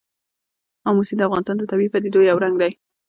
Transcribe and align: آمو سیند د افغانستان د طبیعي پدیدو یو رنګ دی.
آمو 0.87 1.01
سیند 1.07 1.19
د 1.21 1.25
افغانستان 1.29 1.55
د 1.57 1.63
طبیعي 1.71 1.89
پدیدو 1.93 2.27
یو 2.29 2.37
رنګ 2.43 2.55
دی. 2.61 2.71